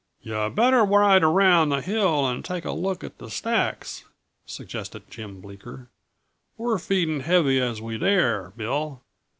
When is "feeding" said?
6.79-7.19